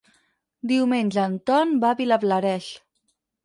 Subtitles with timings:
[0.71, 2.75] Diumenge en Ton va a Vilablareix.